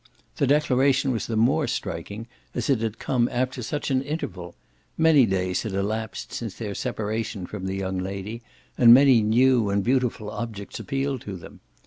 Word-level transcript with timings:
The 0.37 0.47
declaration 0.47 1.11
was 1.11 1.27
the 1.27 1.35
more 1.35 1.67
striking 1.67 2.25
as 2.55 2.71
it 2.71 2.79
had 2.79 2.97
come 2.97 3.29
after 3.31 3.61
such 3.61 3.91
an 3.91 4.01
interval; 4.01 4.55
many 4.97 5.27
days 5.27 5.61
had 5.61 5.73
elapsed 5.73 6.33
since 6.33 6.55
their 6.55 6.73
separation 6.73 7.45
from 7.45 7.67
the 7.67 7.75
young 7.75 7.99
lady 7.99 8.41
and 8.79 8.95
many 8.95 9.21
new 9.21 9.69
and 9.69 9.83
beautiful 9.83 10.31
objects 10.31 10.79
appealed 10.79 11.21
to 11.21 11.35
them. 11.35 11.59